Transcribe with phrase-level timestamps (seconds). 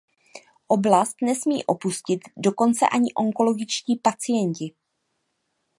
[0.67, 4.75] Oblast nesmí opustit dokonce ani onkologičtí pacienti.